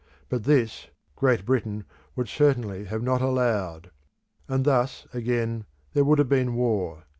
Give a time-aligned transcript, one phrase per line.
[0.29, 3.91] But this, Great Britain would certainly have not allowed;
[4.47, 7.03] and thus, again, there would have been war.